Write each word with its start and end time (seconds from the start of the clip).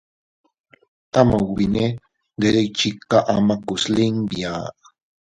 Ama 1.19 1.35
ubine 1.45 1.85
ndere 2.37 2.59
iychika 2.67 3.17
ama 3.35 3.53
kuslin 3.65 4.15
biaa. 4.29 4.67